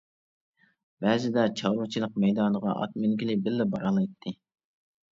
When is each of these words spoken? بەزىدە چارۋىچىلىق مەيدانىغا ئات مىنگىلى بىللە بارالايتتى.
بەزىدە 1.05 1.43
چارۋىچىلىق 1.61 2.19
مەيدانىغا 2.25 2.75
ئات 2.83 2.99
مىنگىلى 3.05 3.39
بىللە 3.47 3.71
بارالايتتى. 3.77 4.39